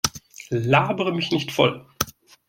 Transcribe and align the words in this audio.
Labere 0.49 1.13
mich 1.13 1.29
nicht 1.29 1.51
voll! 1.51 1.85